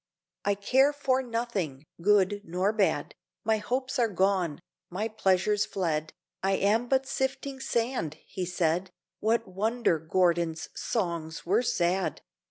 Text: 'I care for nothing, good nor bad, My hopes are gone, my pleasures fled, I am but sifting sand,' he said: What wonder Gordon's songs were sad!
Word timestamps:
'I 0.45 0.55
care 0.55 0.91
for 0.93 1.21
nothing, 1.21 1.85
good 2.01 2.41
nor 2.43 2.73
bad, 2.73 3.13
My 3.43 3.57
hopes 3.57 3.99
are 3.99 4.07
gone, 4.07 4.59
my 4.89 5.07
pleasures 5.07 5.63
fled, 5.63 6.11
I 6.41 6.53
am 6.53 6.87
but 6.87 7.05
sifting 7.05 7.59
sand,' 7.59 8.17
he 8.25 8.43
said: 8.47 8.89
What 9.19 9.47
wonder 9.47 9.99
Gordon's 9.99 10.69
songs 10.73 11.45
were 11.45 11.61
sad! 11.61 12.21